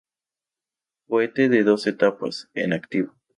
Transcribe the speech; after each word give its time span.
Cohete 1.07 1.47
de 1.47 1.61
dos 1.63 1.85
etapas, 1.85 2.49
en 2.55 2.73
activo. 2.73 3.13